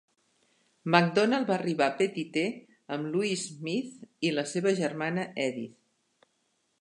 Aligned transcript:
MacDonald 0.93 1.49
va 1.49 1.53
arribar 1.57 1.89
a 1.91 1.93
Petite 1.99 2.45
amb 2.97 3.09
Lewis 3.15 3.45
Smith 3.51 4.27
i 4.31 4.35
la 4.39 4.49
seva 4.55 4.73
germana 4.83 5.27
Edith. 5.45 6.31